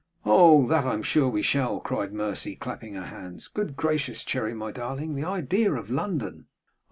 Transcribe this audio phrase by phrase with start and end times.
[0.25, 0.65] 'Oh!
[0.65, 3.47] that I'm sure we shall!' cried Mercy, clapping her hands.
[3.47, 6.47] 'Good gracious, Cherry, my darling, the idea of London!